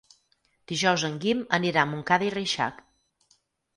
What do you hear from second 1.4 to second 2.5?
anirà a Montcada i